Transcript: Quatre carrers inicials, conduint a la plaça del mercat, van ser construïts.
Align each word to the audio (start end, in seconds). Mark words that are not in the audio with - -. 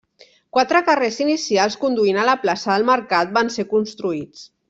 Quatre 0.55 0.79
carrers 0.87 1.19
inicials, 1.25 1.77
conduint 1.83 2.19
a 2.21 2.25
la 2.29 2.35
plaça 2.47 2.73
del 2.73 2.87
mercat, 2.89 3.31
van 3.39 3.55
ser 3.59 3.69
construïts. 3.77 4.43